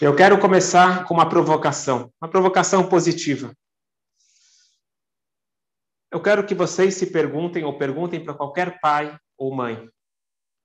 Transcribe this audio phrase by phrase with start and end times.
[0.00, 3.52] Eu quero começar com uma provocação, uma provocação positiva.
[6.08, 9.90] Eu quero que vocês se perguntem ou perguntem para qualquer pai ou mãe: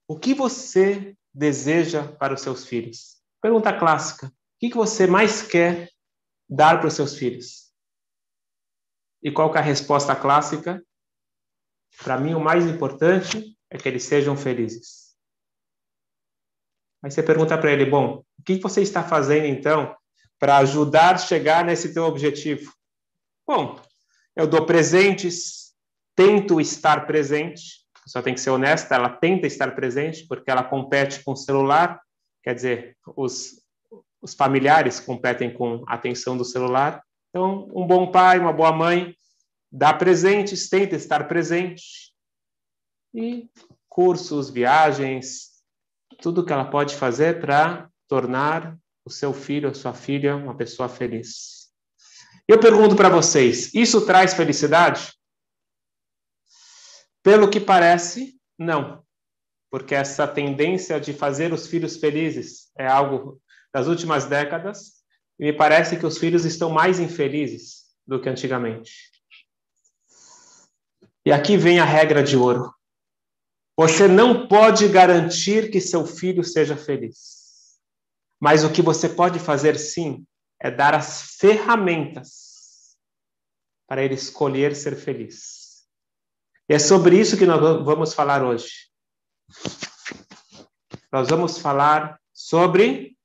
[0.07, 3.23] o que você deseja para os seus filhos?
[3.41, 5.89] Pergunta clássica: o que você mais quer
[6.47, 7.73] dar para os seus filhos?
[9.23, 10.85] E qual é a resposta clássica?
[12.03, 15.02] Para mim, o mais importante é que eles sejam felizes.
[17.03, 19.93] Aí você pergunta para ele, bom, o que você está fazendo então
[20.39, 22.71] para ajudar a chegar nesse teu objetivo?
[23.45, 23.77] Bom,
[24.35, 25.73] eu dou presentes,
[26.15, 31.23] tento estar presente, só tem que ser honesta, ela tenta estar presente porque ela compete
[31.23, 32.01] com o celular,
[32.41, 33.61] quer dizer, os,
[34.21, 37.03] os familiares competem com a atenção do celular.
[37.29, 39.13] Então, um bom pai, uma boa mãe,
[39.69, 42.13] dá presentes, tenta estar presente.
[43.13, 43.49] E
[43.89, 45.52] cursos, viagens,
[46.23, 50.87] tudo que ela pode fazer para tornar o seu filho, a sua filha, uma pessoa
[50.87, 51.67] feliz.
[52.47, 55.13] Eu pergunto para vocês: isso traz felicidade?
[57.21, 59.03] Pelo que parece, não.
[59.69, 63.41] Porque essa tendência de fazer os filhos felizes é algo
[63.73, 65.03] das últimas décadas,
[65.37, 69.11] e me parece que os filhos estão mais infelizes do que antigamente.
[71.25, 72.73] E aqui vem a regra de ouro.
[73.75, 77.79] Você não pode garantir que seu filho seja feliz.
[78.39, 80.25] Mas o que você pode fazer sim
[80.59, 82.97] é dar as ferramentas
[83.87, 85.87] para ele escolher ser feliz.
[86.69, 88.89] E é sobre isso que nós vamos falar hoje.
[91.11, 93.17] Nós vamos falar sobre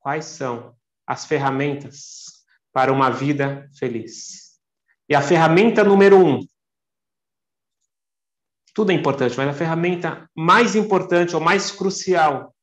[0.00, 4.58] quais são as ferramentas para uma vida feliz.
[5.08, 6.46] E a ferramenta número um
[8.78, 12.54] tudo é importante, mas a ferramenta mais importante ou mais crucial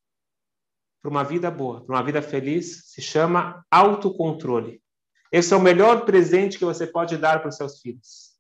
[1.02, 4.82] para uma vida boa, para uma vida feliz, se chama autocontrole.
[5.30, 8.34] Esse é o melhor presente que você pode dar para os seus filhos.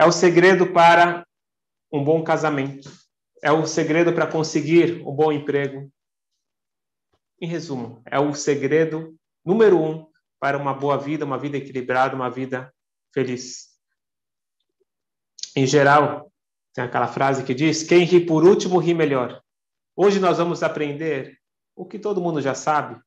[0.00, 1.26] É o segredo para
[1.92, 2.90] um bom casamento.
[3.42, 5.92] É o segredo para conseguir um bom emprego.
[7.42, 9.14] Em resumo, é o segredo
[9.44, 10.10] número um
[10.40, 12.72] para uma boa vida, uma vida equilibrada, uma vida
[13.12, 13.68] feliz.
[15.54, 16.32] Em geral,
[16.74, 19.40] tem aquela frase que diz: quem ri por último ri melhor.
[19.96, 21.38] Hoje nós vamos aprender
[21.76, 23.00] o que todo mundo já sabe.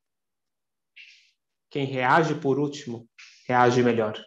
[1.70, 3.06] Quem reage por último
[3.46, 4.18] reage melhor.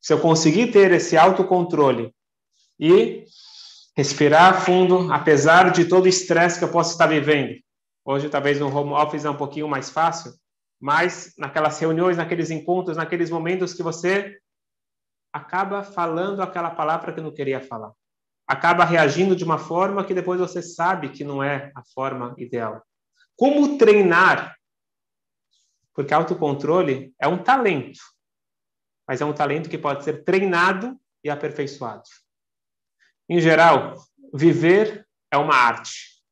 [0.00, 2.14] Se eu conseguir ter esse autocontrole
[2.80, 3.24] e
[3.94, 7.60] respirar fundo, apesar de todo o estresse que eu posso estar vivendo.
[8.04, 10.32] Hoje, talvez no home office é um pouquinho mais fácil,
[10.80, 14.38] mas naquelas reuniões, naqueles encontros, naqueles momentos que você
[15.32, 17.92] acaba falando aquela palavra que não queria falar
[18.46, 22.82] acaba reagindo de uma forma que depois você sabe que não é a forma ideal.
[23.36, 24.56] Como treinar?
[25.92, 28.00] Porque autocontrole é um talento,
[29.08, 32.04] mas é um talento que pode ser treinado e aperfeiçoado.
[33.28, 33.96] Em geral,
[34.32, 36.22] viver é uma arte,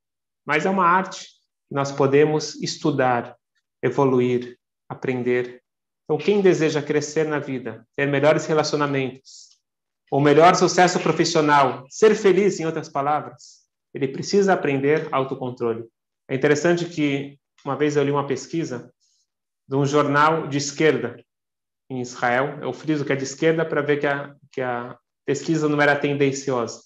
[0.47, 1.26] mas é uma arte
[1.69, 3.36] que nós podemos estudar,
[3.82, 4.58] evoluir,
[4.88, 5.62] aprender.
[6.04, 9.53] Então, quem deseja crescer na vida, ter melhores relacionamentos,
[10.10, 15.84] o melhor sucesso profissional, ser feliz, em outras palavras, ele precisa aprender autocontrole.
[16.28, 18.92] É interessante que uma vez eu li uma pesquisa
[19.66, 21.25] de um jornal de esquerda
[21.88, 22.59] em Israel.
[22.62, 25.98] Eu friso que é de esquerda para ver que a, que a pesquisa não era
[25.98, 26.82] tendenciosa.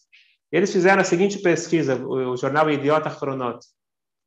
[0.50, 3.58] Eles fizeram a seguinte pesquisa, o, o jornal Idiota Chronot.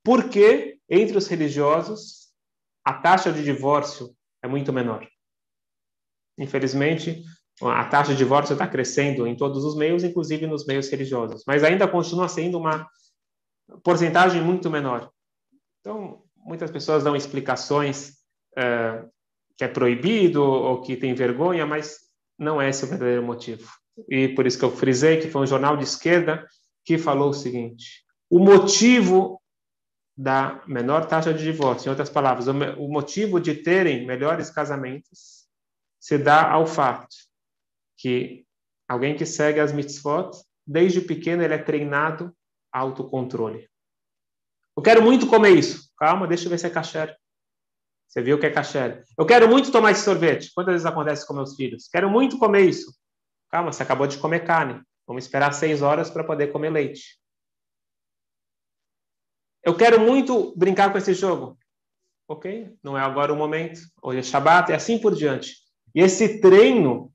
[0.04, 2.32] Por que, entre os religiosos,
[2.84, 5.08] a taxa de divórcio é muito menor?
[6.38, 7.24] Infelizmente,
[7.70, 11.64] a taxa de divórcio está crescendo em todos os meios, inclusive nos meios religiosos, mas
[11.64, 12.88] ainda continua sendo uma
[13.84, 15.12] porcentagem muito menor.
[15.80, 18.18] Então, muitas pessoas dão explicações
[18.58, 19.10] uh,
[19.58, 22.00] que é proibido ou que tem vergonha, mas
[22.38, 23.70] não é esse o verdadeiro motivo.
[24.10, 26.48] E por isso que eu frisei que foi um jornal de esquerda
[26.84, 29.40] que falou o seguinte: o motivo
[30.18, 35.48] da menor taxa de divórcio, em outras palavras, o motivo de terem melhores casamentos
[36.00, 37.31] se dá ao fato
[38.02, 38.46] que
[38.88, 40.32] alguém que segue as mitzvot,
[40.66, 42.36] desde pequeno ele é treinado
[42.72, 43.70] autocontrole.
[44.76, 45.92] Eu quero muito comer isso.
[45.96, 47.16] Calma, deixa eu ver se é kasher.
[48.08, 49.04] Você viu que é kasher.
[49.18, 50.52] Eu quero muito tomar esse sorvete.
[50.54, 51.88] Quantas vezes acontece com meus filhos?
[51.88, 52.92] Quero muito comer isso.
[53.50, 54.82] Calma, você acabou de comer carne.
[55.06, 57.20] Vamos esperar seis horas para poder comer leite.
[59.64, 61.58] Eu quero muito brincar com esse jogo.
[62.28, 62.76] Ok?
[62.82, 63.82] Não é agora o momento.
[64.02, 65.58] Hoje é Shabbat e assim por diante.
[65.94, 67.12] E esse treino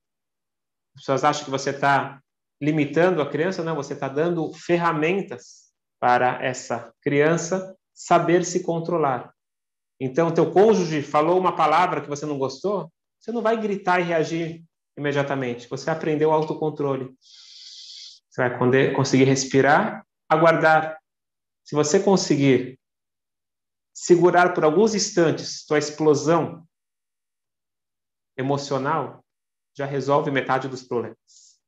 [0.97, 2.21] as pessoas acham que você está
[2.61, 5.67] limitando a criança, não, você está dando ferramentas
[6.01, 9.35] para essa criança saber se controlar.
[10.01, 14.05] Então, teu cônjuge falou uma palavra que você não gostou, você não vai gritar e
[14.05, 14.65] reagir
[14.97, 15.69] imediatamente.
[15.69, 17.15] Você aprendeu autocontrole.
[17.21, 20.99] Você vai conseguir respirar, aguardar.
[21.65, 22.79] Se você conseguir
[23.95, 26.67] segurar por alguns instantes tua explosão
[28.37, 29.25] emocional,
[29.77, 31.59] já resolve metade dos problemas.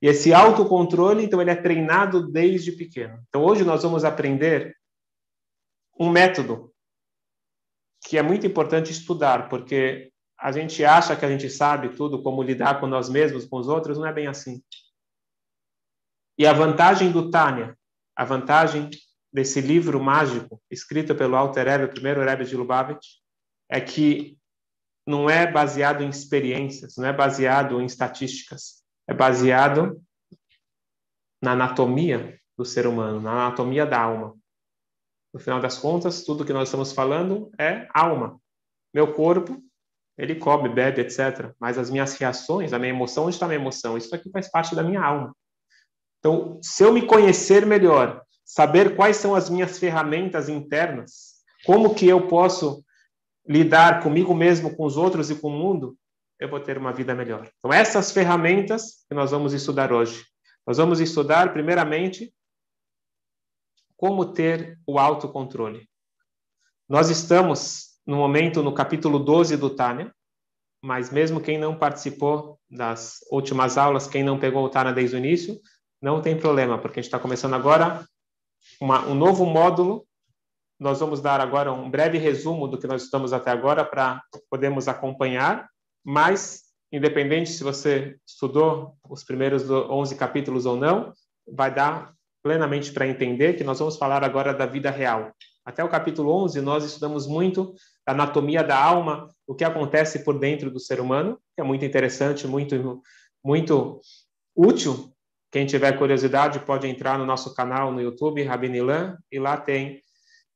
[0.00, 3.22] E esse autocontrole, então, ele é treinado desde pequeno.
[3.28, 4.76] Então, hoje nós vamos aprender
[5.98, 6.72] um método
[8.06, 12.42] que é muito importante estudar, porque a gente acha que a gente sabe tudo, como
[12.42, 14.62] lidar com nós mesmos, com os outros, não é bem assim.
[16.38, 17.76] E a vantagem do Tânia,
[18.14, 18.90] a vantagem
[19.32, 23.06] desse livro mágico, escrito pelo Alter Rebbe, o primeiro Rebbe de Lubavitch,
[23.68, 24.38] é que
[25.06, 30.02] não é baseado em experiências, não é baseado em estatísticas, é baseado
[31.40, 34.34] na anatomia do ser humano, na anatomia da alma.
[35.32, 38.40] No final das contas, tudo que nós estamos falando é alma.
[38.92, 39.62] Meu corpo,
[40.16, 41.52] ele come, bebe, etc.
[41.60, 43.98] Mas as minhas reações, a minha emoção, onde está a minha emoção?
[43.98, 45.36] Isso aqui faz parte da minha alma.
[46.18, 52.08] Então, se eu me conhecer melhor, saber quais são as minhas ferramentas internas, como que
[52.08, 52.82] eu posso
[53.48, 55.96] lidar comigo mesmo, com os outros e com o mundo,
[56.38, 57.48] eu vou ter uma vida melhor.
[57.58, 60.24] Então, essas ferramentas que nós vamos estudar hoje.
[60.66, 62.34] Nós vamos estudar, primeiramente,
[63.96, 65.88] como ter o autocontrole.
[66.88, 70.12] Nós estamos, no momento, no capítulo 12 do Tânia,
[70.82, 75.18] mas mesmo quem não participou das últimas aulas, quem não pegou o Tânia desde o
[75.18, 75.58] início,
[76.00, 78.06] não tem problema, porque a gente está começando agora
[78.80, 80.05] uma, um novo módulo
[80.78, 84.88] nós vamos dar agora um breve resumo do que nós estamos até agora para podermos
[84.88, 85.68] acompanhar,
[86.04, 91.12] mas, independente se você estudou os primeiros 11 capítulos ou não,
[91.46, 92.12] vai dar
[92.42, 95.32] plenamente para entender que nós vamos falar agora da vida real.
[95.64, 97.74] Até o capítulo 11, nós estudamos muito
[98.06, 101.84] a anatomia da alma, o que acontece por dentro do ser humano, que é muito
[101.84, 103.02] interessante, muito,
[103.44, 104.00] muito
[104.54, 105.12] útil.
[105.50, 110.00] Quem tiver curiosidade pode entrar no nosso canal no YouTube, Rabinilan, e lá tem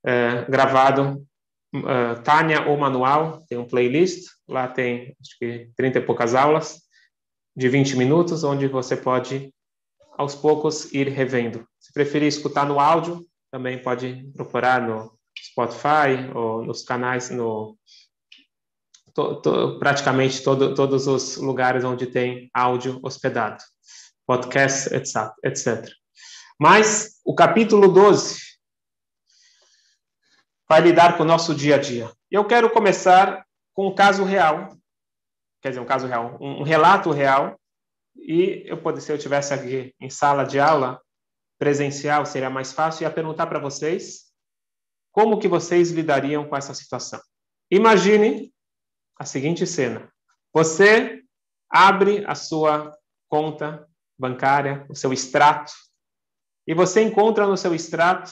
[0.04, 1.26] é, gravado
[1.74, 6.80] uh, Tânia ou Manual, tem um playlist, lá tem acho que 30 e poucas aulas
[7.56, 9.52] de 20 minutos, onde você pode
[10.16, 11.66] aos poucos ir revendo.
[11.78, 17.76] Se preferir escutar no áudio, também pode procurar no Spotify ou nos canais, no
[19.14, 23.62] to, to, praticamente todo, todos os lugares onde tem áudio hospedado,
[24.26, 25.90] podcast, etc, etc.
[26.58, 28.49] Mas o capítulo 12
[30.70, 32.12] vai lidar com o nosso dia a dia.
[32.30, 33.44] Eu quero começar
[33.74, 34.68] com um caso real,
[35.60, 37.58] quer dizer, um caso real, um relato real,
[38.14, 41.02] e eu poderia, se eu tivesse aqui em sala de aula
[41.58, 44.32] presencial, seria mais fácil, ia perguntar para vocês
[45.10, 47.20] como que vocês lidariam com essa situação.
[47.68, 48.54] Imagine
[49.18, 50.08] a seguinte cena.
[50.54, 51.20] Você
[51.68, 52.96] abre a sua
[53.28, 55.72] conta bancária, o seu extrato,
[56.64, 58.30] e você encontra no seu extrato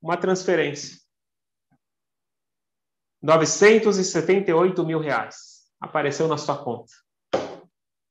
[0.00, 1.06] uma transferência
[3.22, 6.92] 978 mil reais apareceu na sua conta.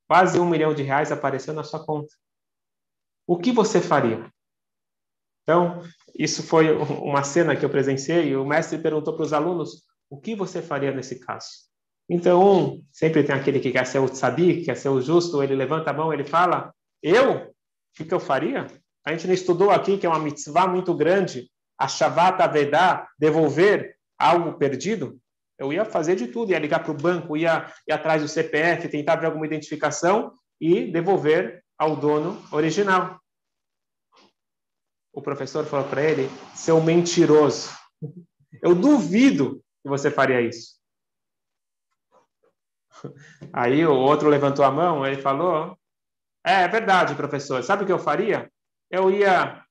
[0.08, 2.14] Quase um milhão de reais apareceu na sua conta.
[3.26, 4.32] O que você faria?
[5.44, 5.82] Então,
[6.18, 8.36] isso foi uma cena que eu presenciei.
[8.36, 11.48] O mestre perguntou para os alunos: o que você faria nesse caso?
[12.10, 15.56] Então, um, sempre tem aquele que quer ser o tzadik, quer ser o justo, ele
[15.56, 17.54] levanta a mão, ele fala: eu?
[18.00, 18.68] O que eu faria?
[19.06, 23.97] A gente não estudou aqui que é uma mitzvah muito grande, a Shavat Avedá, devolver
[24.18, 25.20] algo perdido,
[25.58, 29.16] eu ia fazer de tudo, ia ligar para o banco, ia atrás do CPF, tentar
[29.16, 33.20] ver alguma identificação e devolver ao dono original.
[35.12, 37.72] O professor falou para ele: seu mentiroso,
[38.62, 40.78] eu duvido que você faria isso.
[43.52, 45.78] Aí o outro levantou a mão, ele falou:
[46.46, 47.64] é, é verdade, professor.
[47.64, 48.52] Sabe o que eu faria?
[48.90, 49.66] Eu ia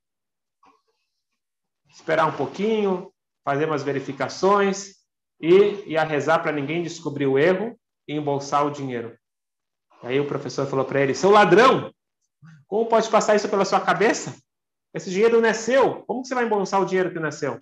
[1.89, 3.13] esperar um pouquinho,
[3.47, 4.97] fazer umas verificações
[5.41, 9.17] e ia rezar para ninguém descobrir o erro e embolsar o dinheiro.
[10.03, 11.95] Aí o professor falou para ele: seu ladrão,
[12.67, 14.37] como pode passar isso pela sua cabeça?
[14.93, 16.03] Esse dinheiro não é seu.
[16.07, 17.57] Como você vai embolsar o dinheiro que não é seu?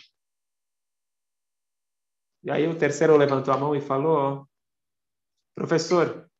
[2.43, 4.49] E aí o terceiro levantou a mão e falou:
[5.55, 6.31] professor,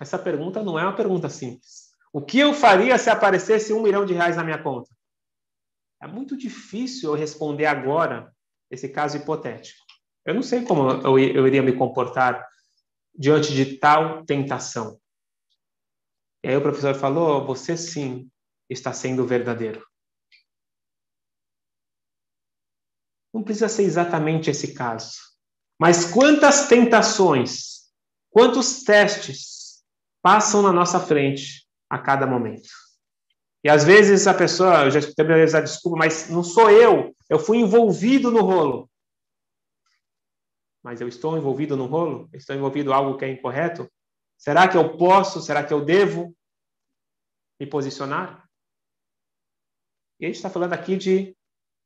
[0.00, 1.92] essa pergunta não é uma pergunta simples.
[2.12, 4.90] O que eu faria se aparecesse um milhão de reais na minha conta?
[6.00, 8.34] É muito difícil eu responder agora
[8.72, 9.78] esse caso hipotético.
[10.24, 12.48] Eu não sei como eu, eu iria me comportar
[13.14, 14.98] diante de tal tentação.
[16.42, 18.30] E aí o professor falou: você sim
[18.68, 19.86] está sendo verdadeiro.
[23.32, 25.16] Não precisa ser exatamente esse caso.
[25.78, 27.90] Mas quantas tentações,
[28.30, 29.82] quantos testes
[30.22, 32.68] passam na nossa frente a cada momento?
[33.64, 37.38] E às vezes a pessoa, eu já escutei a desculpa, mas não sou eu, eu
[37.38, 38.90] fui envolvido no rolo.
[40.82, 42.28] Mas eu estou envolvido no rolo?
[42.32, 43.88] Estou envolvido em algo que é incorreto?
[44.36, 46.34] Será que eu posso, será que eu devo
[47.60, 48.48] me posicionar?
[50.18, 51.36] E a gente está falando aqui de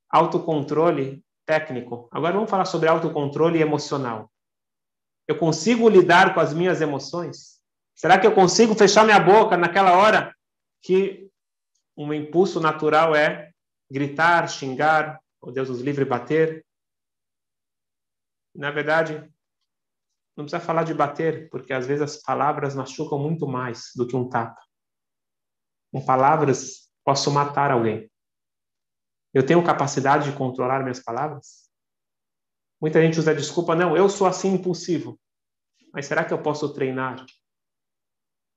[0.08, 2.08] autocontrole técnico.
[2.10, 4.30] Agora vamos falar sobre autocontrole emocional.
[5.28, 7.60] Eu consigo lidar com as minhas emoções?
[7.94, 10.34] Será que eu consigo fechar minha boca naquela hora
[10.82, 11.28] que
[11.96, 13.52] um impulso natural é
[13.90, 16.64] gritar, xingar, ou Deus nos livre, bater?
[18.54, 19.18] Na verdade,
[20.36, 24.14] não precisa falar de bater, porque às vezes as palavras machucam muito mais do que
[24.14, 24.60] um tapa.
[25.92, 28.10] Com palavras, posso matar alguém.
[29.32, 31.70] Eu tenho capacidade de controlar minhas palavras?
[32.80, 35.18] Muita gente usa a desculpa, não, eu sou assim impulsivo.
[35.92, 37.24] Mas será que eu posso treinar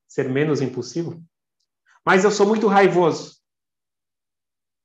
[0.08, 1.24] ser menos impulsivo?
[2.06, 3.40] Mas eu sou muito raivoso.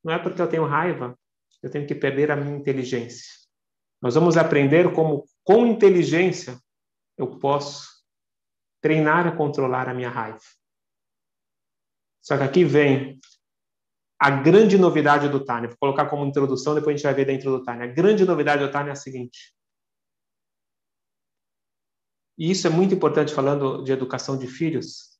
[0.04, 1.18] Não é porque eu tenho raiva,
[1.62, 3.24] eu tenho que perder a minha inteligência.
[4.02, 6.58] Nós vamos aprender como, com inteligência,
[7.16, 7.88] eu posso
[8.82, 10.40] treinar a controlar a minha raiva.
[12.20, 13.18] Só que aqui vem
[14.18, 17.50] a grande novidade do Tânia, vou colocar como introdução, depois a gente vai ver dentro
[17.50, 17.84] do Tânia.
[17.84, 19.54] A grande novidade do Tânia é a seguinte.
[22.36, 25.13] E isso é muito importante falando de educação de filhos.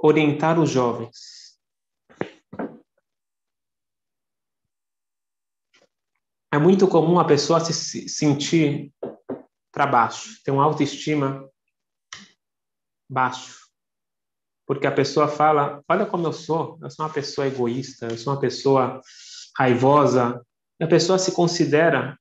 [0.00, 1.58] Orientar os jovens.
[6.52, 8.92] É muito comum a pessoa se sentir
[9.72, 11.48] para baixo, ter uma autoestima
[13.10, 13.68] baixo
[14.68, 18.34] porque a pessoa fala: olha como eu sou, eu sou uma pessoa egoísta, eu sou
[18.34, 19.00] uma pessoa
[19.56, 20.44] raivosa.
[20.78, 22.20] E a pessoa se considera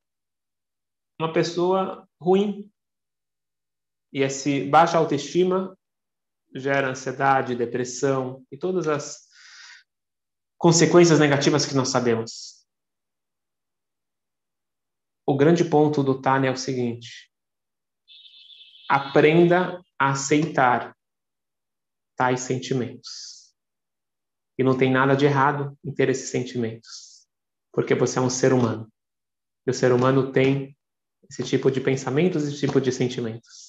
[1.20, 2.72] uma pessoa ruim.
[4.14, 5.77] E esse baixa autoestima
[6.60, 9.28] gera ansiedade, depressão e todas as
[10.58, 12.66] consequências negativas que nós sabemos.
[15.26, 17.32] O grande ponto do Tânia é o seguinte:
[18.90, 20.96] aprenda a aceitar
[22.16, 23.54] tais sentimentos.
[24.58, 27.28] E não tem nada de errado em ter esses sentimentos,
[27.72, 28.92] porque você é um ser humano.
[29.68, 30.76] E o ser humano tem
[31.30, 33.67] esse tipo de pensamentos, esse tipo de sentimentos.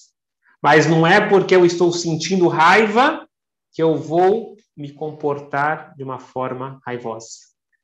[0.62, 3.28] Mas não é porque eu estou sentindo raiva
[3.72, 7.28] que eu vou me comportar de uma forma raivosa.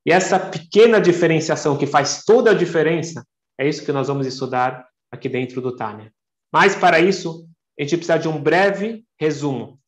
[0.06, 3.26] E essa pequena diferenciação que faz toda a diferença
[3.58, 6.12] é isso que nós vamos estudar aqui dentro do Tânia.
[6.52, 9.80] Mas para isso, a gente precisa de um breve resumo.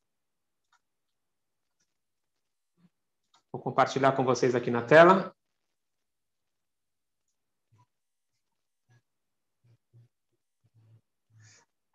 [3.53, 5.36] Vou compartilhar com vocês aqui na tela.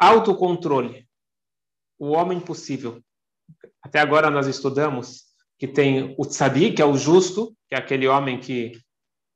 [0.02, 1.08] Autocontrole.
[2.00, 3.00] O homem possível.
[3.84, 5.26] Até agora nós estudamos
[5.60, 8.72] que tem o tzadik, que é o justo, que é aquele homem que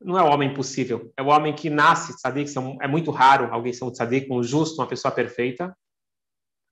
[0.00, 3.72] não é o homem possível, é o homem que nasce tzadik, é muito raro alguém
[3.72, 5.72] ser um tzadik, um justo, uma pessoa perfeita.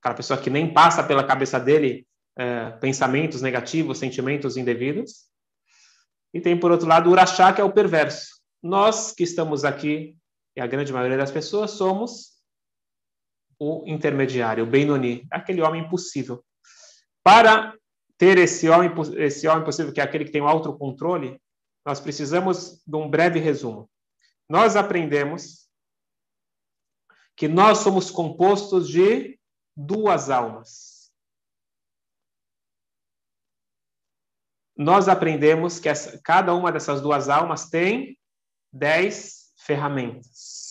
[0.01, 2.05] Aquela pessoa que nem passa pela cabeça dele
[2.37, 5.25] é, pensamentos negativos, sentimentos indevidos.
[6.33, 8.41] E tem, por outro lado, o Urachá, que é o perverso.
[8.61, 10.17] Nós que estamos aqui,
[10.53, 12.34] e a grande maioria das pessoas, somos
[13.59, 16.43] o intermediário, o Benoni, aquele homem possível.
[17.23, 17.75] Para
[18.17, 21.41] ter esse homem, esse homem possível, que é aquele que tem o autocontrole,
[21.85, 23.89] nós precisamos de um breve resumo.
[24.49, 25.67] Nós aprendemos
[27.35, 29.39] que nós somos compostos de
[29.75, 30.95] duas almas.
[34.75, 38.19] nós aprendemos que essa, cada uma dessas duas almas tem
[38.71, 40.64] dez ferramentas.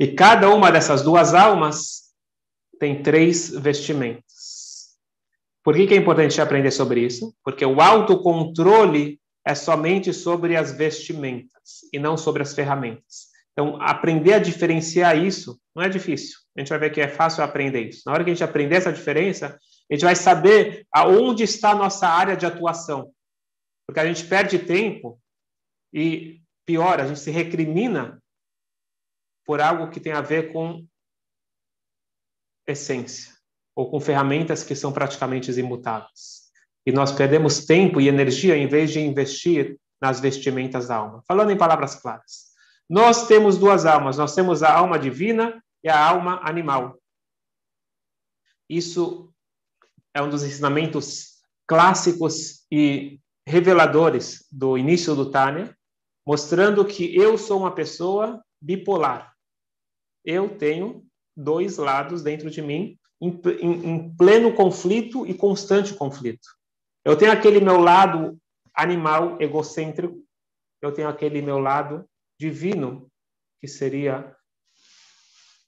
[0.00, 2.14] E cada uma dessas duas almas
[2.78, 4.96] tem três vestimentas.
[5.62, 7.34] Por que, que é importante aprender sobre isso?
[7.44, 13.28] Porque o autocontrole é somente sobre as vestimentas e não sobre as ferramentas.
[13.52, 16.38] Então, aprender a diferenciar isso não é difícil.
[16.56, 18.02] A gente vai ver que é fácil aprender isso.
[18.06, 19.58] Na hora que a gente aprender essa diferença,
[19.90, 23.10] a gente vai saber aonde está a nossa área de atuação.
[23.86, 25.20] Porque a gente perde tempo
[25.92, 28.18] e, pior, a gente se recrimina
[29.50, 30.86] por algo que tem a ver com
[32.68, 33.34] essência
[33.74, 36.52] ou com ferramentas que são praticamente imutáveis.
[36.86, 41.24] E nós perdemos tempo e energia em vez de investir nas vestimentas da alma.
[41.26, 42.52] Falando em palavras claras,
[42.88, 46.96] nós temos duas almas, nós temos a alma divina e a alma animal.
[48.68, 49.34] Isso
[50.14, 55.76] é um dos ensinamentos clássicos e reveladores do início do Tânia,
[56.24, 59.30] mostrando que eu sou uma pessoa bipolar.
[60.24, 61.04] Eu tenho
[61.36, 66.48] dois lados dentro de mim em, em, em pleno conflito e constante conflito.
[67.04, 68.38] Eu tenho aquele meu lado
[68.74, 70.22] animal egocêntrico,
[70.82, 72.08] eu tenho aquele meu lado
[72.38, 73.10] divino,
[73.60, 74.34] que seria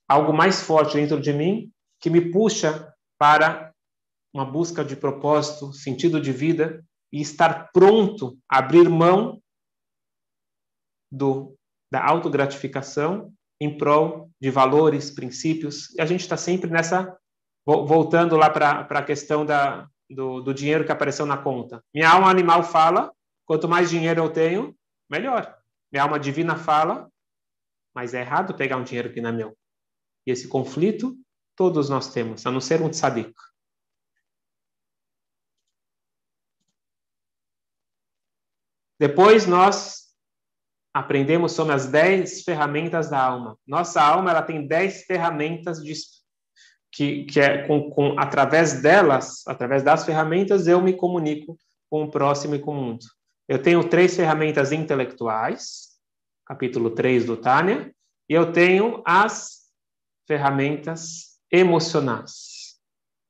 [0.08, 3.72] algo mais forte dentro de mim, que me puxa para
[4.32, 9.42] uma busca de propósito, sentido de vida e estar pronto a abrir mão
[11.10, 11.54] do
[11.90, 13.30] da autogratificação
[13.62, 15.94] em prol de valores, princípios.
[15.94, 17.16] E a gente está sempre nessa
[17.64, 21.82] voltando lá para a questão da, do, do dinheiro que apareceu na conta.
[21.94, 23.12] Minha alma animal fala,
[23.46, 24.76] quanto mais dinheiro eu tenho,
[25.08, 25.56] melhor.
[25.92, 27.08] Minha alma divina fala,
[27.94, 29.56] mas é errado pegar um dinheiro que não é meu.
[30.26, 31.16] E esse conflito
[31.54, 33.32] todos nós temos, a não ser um tzadik.
[38.98, 40.11] Depois nós
[40.92, 43.56] aprendemos sobre as dez ferramentas da alma.
[43.66, 45.94] Nossa alma ela tem dez ferramentas de,
[46.92, 51.56] que, que é com, com, através delas, através das ferramentas, eu me comunico
[51.90, 53.04] com o próximo e com o mundo.
[53.48, 55.88] Eu tenho três ferramentas intelectuais,
[56.46, 57.92] capítulo 3 do Tânia,
[58.28, 59.62] e eu tenho as
[60.26, 62.76] ferramentas emocionais.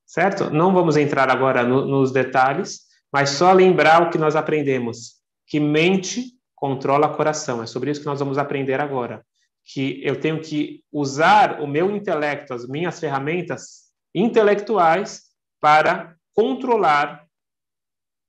[0.06, 0.50] Certo?
[0.50, 5.58] Não vamos entrar agora no, nos detalhes, mas só lembrar o que nós aprendemos, que
[5.58, 7.60] mente controla coração.
[7.60, 9.26] É sobre isso que nós vamos aprender agora
[9.64, 15.24] que eu tenho que usar o meu intelecto, as minhas ferramentas intelectuais
[15.60, 17.26] para controlar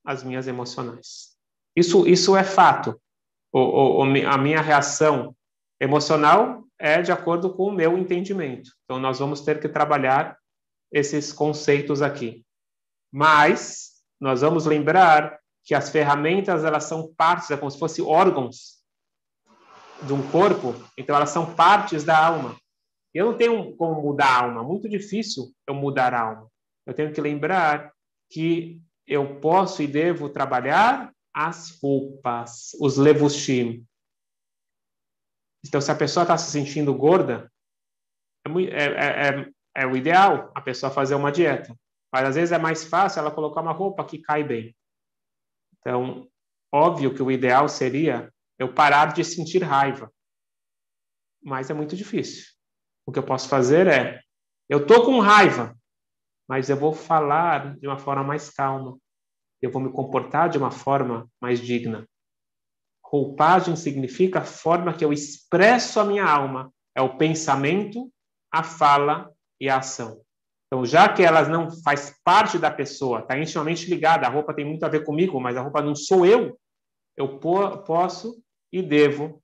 [0.04, 1.36] as minhas emocionais.
[1.76, 3.00] Isso, isso é fato.
[3.52, 5.34] O, o, a minha reação
[5.80, 8.72] emocional é de acordo com o meu entendimento.
[8.84, 10.36] Então, nós vamos ter que trabalhar
[10.92, 12.44] esses conceitos aqui.
[13.12, 18.84] Mas, nós vamos lembrar que as ferramentas, elas são partes, é como se fossem órgãos
[20.02, 22.56] de um corpo, então elas são partes da alma.
[23.14, 26.50] Eu não tenho como mudar a alma, muito difícil eu mudar a alma.
[26.84, 27.92] Eu tenho que lembrar
[28.30, 33.86] que eu posso e devo trabalhar as roupas, os levushim.
[35.66, 37.50] Então, se a pessoa está se sentindo gorda,
[38.46, 41.74] é, é, é, é, o ideal a pessoa fazer uma dieta.
[42.12, 44.76] Mas às vezes é mais fácil ela colocar uma roupa que cai bem.
[45.84, 46.26] Então,
[46.72, 50.10] óbvio que o ideal seria eu parar de sentir raiva.
[51.42, 52.46] Mas é muito difícil.
[53.06, 54.22] O que eu posso fazer é,
[54.66, 55.76] eu tô com raiva,
[56.48, 58.98] mas eu vou falar de uma forma mais calma.
[59.60, 62.08] Eu vou me comportar de uma forma mais digna.
[63.04, 66.72] Roupagem significa a forma que eu expresso a minha alma.
[66.94, 68.10] É o pensamento,
[68.50, 70.23] a fala e a ação.
[70.74, 74.64] Então, já que ela não faz parte da pessoa, está intimamente ligada, a roupa tem
[74.64, 76.58] muito a ver comigo, mas a roupa não sou eu,
[77.16, 79.40] eu posso e devo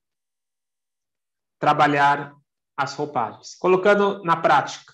[1.57, 2.35] trabalhar
[2.75, 3.55] as roupagens.
[3.55, 4.93] Colocando na prática.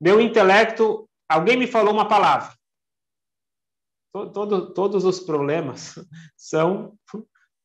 [0.00, 2.56] Meu intelecto, alguém me falou uma palavra.
[4.32, 5.94] Todo, todos os problemas
[6.38, 6.96] são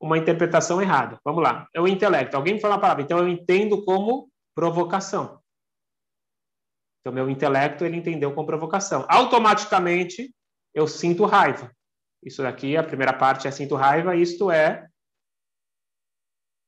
[0.01, 1.17] uma interpretação errada.
[1.23, 1.65] Vamos lá.
[1.73, 2.35] É o intelecto.
[2.35, 5.40] Alguém me falou uma palavra, então eu entendo como provocação.
[7.01, 9.05] Então, meu intelecto, ele entendeu como provocação.
[9.09, 10.33] Automaticamente,
[10.73, 11.71] eu sinto raiva.
[12.23, 14.87] Isso daqui, a primeira parte é sinto raiva, isto é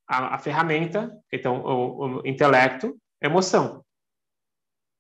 [0.07, 3.85] a, a ferramenta, então o, o intelecto, emoção.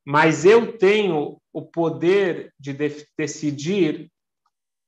[0.05, 4.11] Mas eu tenho o poder de, de decidir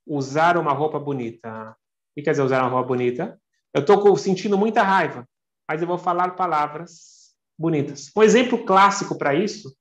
[0.06, 1.72] usar uma roupa bonita.
[1.72, 1.76] O
[2.16, 3.40] que quer dizer usar uma roupa bonita?
[3.74, 5.28] Eu estou sentindo muita raiva,
[5.68, 8.12] mas eu vou falar palavras bonitas.
[8.16, 9.76] Um exemplo clássico para isso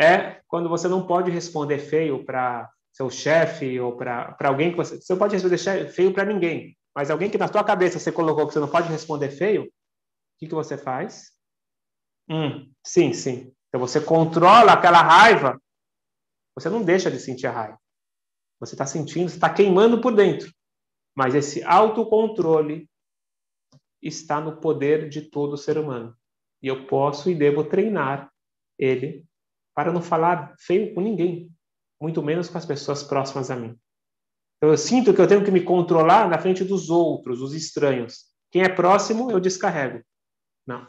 [0.00, 5.00] é quando você não pode responder feio para seu chefe ou para alguém que você.
[5.00, 8.46] Você não pode responder feio para ninguém, mas alguém que na sua cabeça você colocou
[8.46, 9.68] que você não pode responder feio, o
[10.38, 11.32] que, que você faz?
[12.28, 13.52] Hum, sim, sim.
[13.68, 15.60] Então você controla aquela raiva.
[16.54, 17.78] Você não deixa de sentir a raiva.
[18.58, 20.50] Você está sentindo, está queimando por dentro.
[21.14, 22.88] Mas esse autocontrole
[24.02, 26.16] está no poder de todo ser humano.
[26.62, 28.30] E eu posso e devo treinar
[28.78, 29.24] ele
[29.76, 31.52] para não falar feio com ninguém,
[32.00, 33.78] muito menos com as pessoas próximas a mim.
[34.56, 38.24] Então, eu sinto que eu tenho que me controlar na frente dos outros, os estranhos.
[38.50, 40.02] Quem é próximo, eu descarrego.
[40.66, 40.88] Não.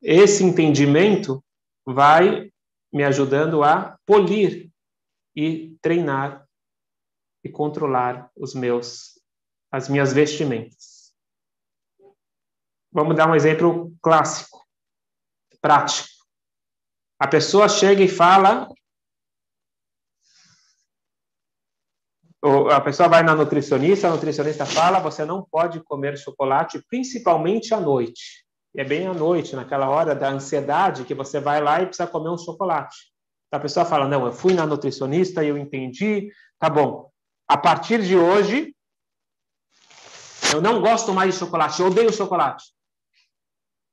[0.00, 1.44] Esse entendimento
[1.84, 2.52] vai
[2.92, 4.70] me ajudando a polir
[5.34, 6.46] e treinar
[7.42, 9.20] e controlar os meus
[9.72, 11.12] as minhas vestimentas.
[12.92, 14.64] Vamos dar um exemplo clássico,
[15.60, 16.13] prático.
[17.18, 18.68] A pessoa chega e fala
[22.70, 27.80] a pessoa vai na nutricionista, a nutricionista fala, você não pode comer chocolate, principalmente à
[27.80, 28.44] noite.
[28.74, 32.06] E é bem à noite, naquela hora da ansiedade, que você vai lá e precisa
[32.06, 32.96] comer um chocolate.
[33.50, 37.10] A pessoa fala, não, eu fui na nutricionista e eu entendi, tá bom.
[37.48, 38.74] A partir de hoje,
[40.52, 42.74] eu não gosto mais de chocolate, eu odeio chocolate.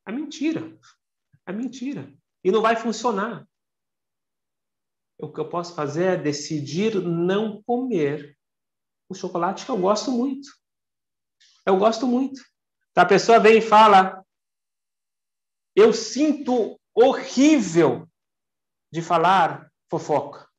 [0.05, 0.77] É mentira.
[1.45, 2.11] É mentira.
[2.43, 3.47] E não vai funcionar.
[5.19, 8.37] O que eu posso fazer é decidir não comer
[9.07, 10.49] o chocolate que eu gosto muito.
[11.65, 12.41] Eu gosto muito.
[12.91, 14.25] Então, a pessoa vem e fala:
[15.75, 18.09] Eu sinto horrível
[18.91, 20.49] de falar fofoca.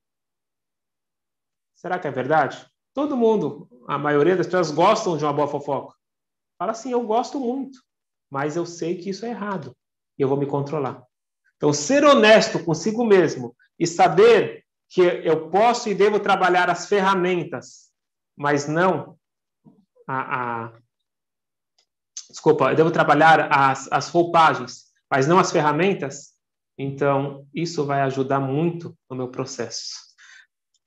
[1.74, 2.70] Será que é verdade?
[2.94, 5.96] Todo mundo, a maioria das pessoas gostam de uma boa fofoca.
[6.56, 7.82] Fala assim: Eu gosto muito,
[8.30, 9.76] mas eu sei que isso é errado
[10.16, 11.04] e eu vou me controlar.
[11.62, 17.92] Então, ser honesto consigo mesmo e saber que eu posso e devo trabalhar as ferramentas
[18.36, 19.16] mas não
[20.06, 20.72] a, a
[22.28, 26.32] desculpa, eu devo trabalhar as, as roupagens, mas não as ferramentas,
[26.76, 29.92] então isso vai ajudar muito no meu processo.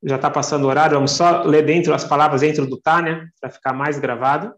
[0.03, 3.49] Já está passando o horário, vamos só ler dentro as palavras dentro do Tânia, para
[3.49, 4.53] ficar mais gravado.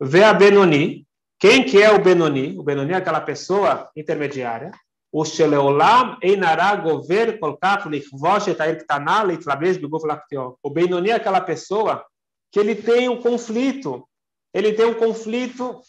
[0.00, 1.06] Vê a Benoni.
[1.38, 2.58] Quem que é o Benoni?
[2.58, 4.70] O Benoni é aquela pessoa intermediária.
[5.18, 10.58] O Sheleolam Einara Gover Kolkach Lichvosh Etair Ktaná Leitlabesh Biguf Laktio.
[10.62, 12.04] O Benoni é aquela pessoa
[12.52, 14.06] que ele tem um conflito.
[14.52, 15.80] Ele tem um conflito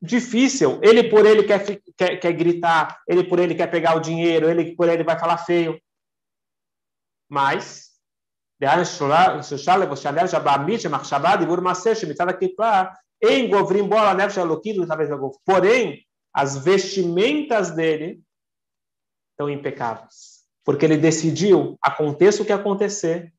[0.00, 0.78] difícil.
[0.84, 4.76] Ele por ele quer, quer, quer gritar, ele por ele quer pegar o dinheiro, ele
[4.76, 5.80] por ele vai falar feio.
[7.28, 7.90] Mas,
[15.44, 18.24] porém, as vestimentas dele
[19.36, 20.46] estão impecáveis.
[20.64, 23.32] Porque ele decidiu, aconteça o que acontecer,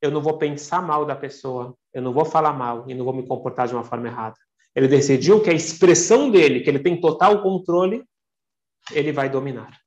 [0.00, 3.12] eu não vou pensar mal da pessoa, eu não vou falar mal e não vou
[3.12, 4.36] me comportar de uma forma errada.
[4.74, 8.04] Ele decidiu que a expressão dele, que ele tem total controle,
[8.90, 9.78] ele vai dominar.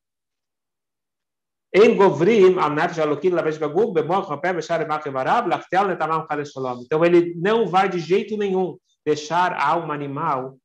[6.84, 10.58] Então ele não vai de jeito nenhum deixar a alma animal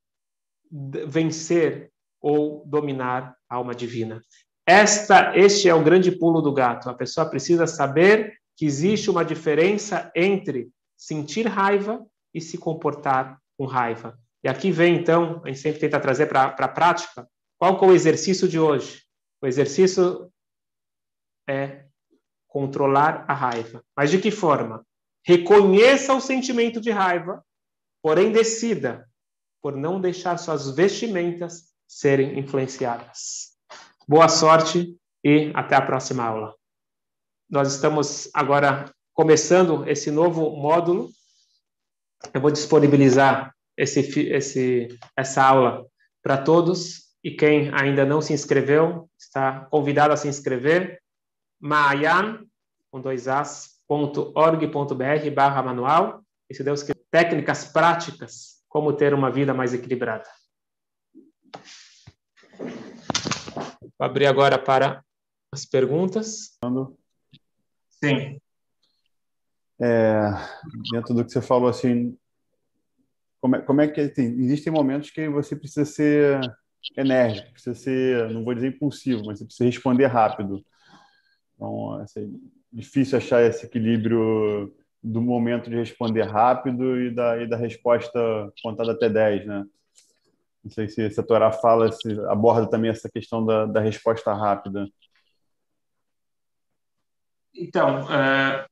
[0.71, 4.23] vencer ou dominar a alma divina.
[4.71, 6.89] Esta, este é o grande pulo do gato.
[6.89, 13.67] A pessoa precisa saber que existe uma diferença entre sentir raiva e se comportar com
[13.67, 14.17] raiva.
[14.45, 17.29] E aqui vem, então, a gente sempre tenta trazer para a prática,
[17.59, 19.03] qual que é o exercício de hoje?
[19.43, 20.33] O exercício
[21.49, 21.87] é
[22.47, 23.83] controlar a raiva.
[23.97, 24.87] Mas de que forma?
[25.27, 27.45] Reconheça o sentimento de raiva,
[28.01, 29.11] porém decida
[29.61, 33.50] por não deixar suas vestimentas serem influenciadas.
[34.11, 36.53] Boa sorte e até a próxima aula.
[37.49, 41.11] Nós estamos agora começando esse novo módulo.
[42.35, 45.87] Eu vou disponibilizar esse, esse, essa aula
[46.21, 51.01] para todos e quem ainda não se inscreveu está convidado a se inscrever.
[51.61, 52.45] Maayan,
[52.91, 56.21] com dois as, .org.br barra manual.
[56.51, 60.29] E se Deus quiser, técnicas práticas, como ter uma vida mais equilibrada.
[64.01, 65.05] Vou abrir agora para
[65.53, 66.59] as perguntas.
[67.91, 68.41] Sim.
[69.79, 70.21] É,
[70.91, 72.17] dentro do que você falou, assim,
[73.43, 76.41] como é, como é que assim, existem momentos que você precisa ser
[76.97, 80.65] enérgico, precisa ser, não vou dizer impulsivo, mas você precisa responder rápido.
[81.55, 82.41] Então, assim,
[82.73, 88.19] é difícil achar esse equilíbrio do momento de responder rápido e da, e da resposta
[88.63, 89.67] contada até 10, né?
[90.63, 94.33] Não sei se, se a Torá fala, se aborda também essa questão da, da resposta
[94.33, 94.87] rápida.
[97.55, 98.69] Então, uh,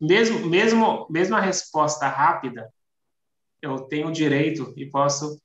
[0.00, 2.72] mesmo, mesmo, mesmo a resposta rápida,
[3.60, 5.40] eu tenho o direito e posso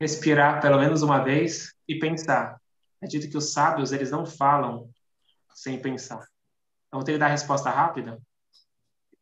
[0.00, 2.60] respirar pelo menos uma vez e pensar.
[3.02, 4.90] É dito que os sábios, eles não falam
[5.54, 6.26] sem pensar.
[6.88, 8.20] Então, eu tenho que dar a resposta rápida.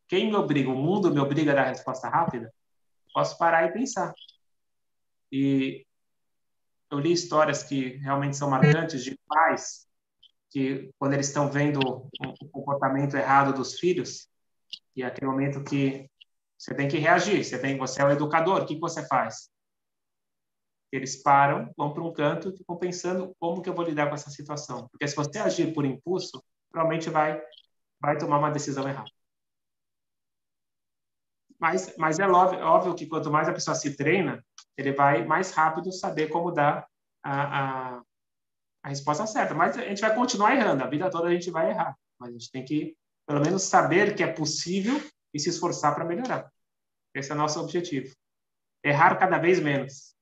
[0.07, 0.69] Quem me obriga?
[0.69, 2.53] O mundo me obriga a dar a resposta rápida?
[3.13, 4.13] Posso parar e pensar.
[5.35, 5.83] E
[6.91, 9.87] eu li histórias que realmente são marcantes de pais
[10.51, 14.29] que, quando eles estão vendo o comportamento errado dos filhos,
[14.95, 16.07] e é aquele momento que
[16.55, 19.49] você tem que reagir, você, tem, você é o educador, o que, você faz?
[20.91, 24.13] Eles param, vão para um canto e ficam pensando como que eu vou lidar com
[24.13, 24.87] essa situação.
[24.89, 27.41] Porque se você agir por impulso, provavelmente vai,
[27.99, 29.09] vai tomar uma decisão errada.
[31.59, 34.45] Mas, mas é óbvio, é óbvio que quanto mais a pessoa se treina,
[34.77, 36.87] ele vai mais rápido saber como dar
[37.23, 38.01] a, a,
[38.83, 39.53] a resposta certa.
[39.53, 41.97] Mas a gente vai continuar errando, a vida toda a gente vai errar.
[42.19, 42.95] Mas a gente tem que,
[43.27, 45.01] pelo menos, saber que é possível
[45.33, 46.51] e se esforçar para melhorar.
[47.13, 48.13] Esse é o nosso objetivo.
[48.83, 50.13] Errar cada vez menos.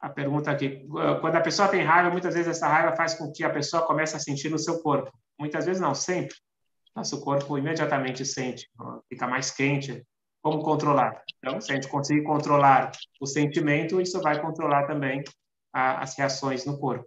[0.00, 0.86] A pergunta aqui,
[1.20, 4.14] quando a pessoa tem raiva, muitas vezes essa raiva faz com que a pessoa comece
[4.14, 5.10] a sentir no seu corpo.
[5.38, 6.36] Muitas vezes não, sempre.
[6.94, 8.70] Nosso corpo imediatamente sente,
[9.08, 10.06] fica mais quente.
[10.46, 11.24] Como controlar?
[11.38, 15.24] Então, se a gente conseguir controlar o sentimento, isso vai controlar também
[15.72, 17.04] a, as reações no corpo.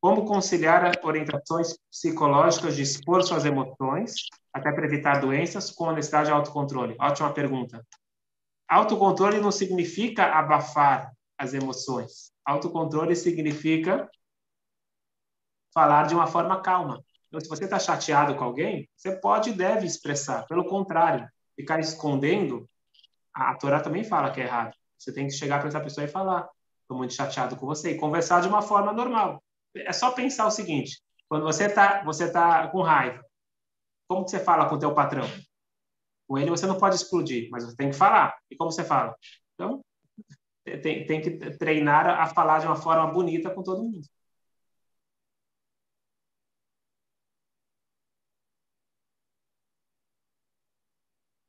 [0.00, 4.14] Como conciliar orientações psicológicas de expor suas emoções,
[4.52, 6.94] até para evitar doenças, com honestidade e autocontrole?
[7.00, 7.84] Ótima pergunta.
[8.68, 12.30] Autocontrole não significa abafar as emoções.
[12.44, 14.08] Autocontrole significa
[15.74, 17.02] falar de uma forma calma.
[17.26, 20.46] Então, se você está chateado com alguém, você pode e deve expressar.
[20.46, 21.28] Pelo contrário,
[21.62, 22.68] ficar escondendo,
[23.32, 24.76] a Torá também fala que é errado.
[24.98, 26.48] Você tem que chegar para essa pessoa e falar:
[26.82, 29.42] estou muito chateado com você, e conversar de uma forma normal.
[29.74, 33.24] É só pensar o seguinte: quando você está você tá com raiva,
[34.08, 35.26] como que você fala com o teu patrão?
[36.28, 38.36] Com ele você não pode explodir, mas você tem que falar.
[38.50, 39.14] E como você fala?
[39.54, 39.80] Então,
[40.64, 44.06] tem, tem que treinar a falar de uma forma bonita com todo mundo.